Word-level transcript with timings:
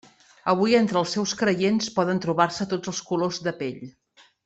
Avui 0.53 0.77
entre 0.77 0.97
els 1.01 1.13
seus 1.17 1.35
creients 1.43 1.91
poden 1.99 2.25
trobar-se 2.25 2.67
tots 2.75 2.93
els 2.95 3.03
colors 3.13 3.43
de 3.49 3.55
pell. 3.65 3.83